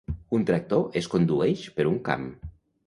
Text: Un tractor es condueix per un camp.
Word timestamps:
Un 0.37 0.45
tractor 0.49 0.81
es 1.03 1.11
condueix 1.13 1.69
per 1.79 1.89
un 1.93 2.05
camp. 2.11 2.29